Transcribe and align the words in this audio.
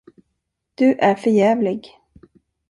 Du 0.75 0.85
är 0.93 1.15
för 1.15 1.29
jävlig. 1.29 1.97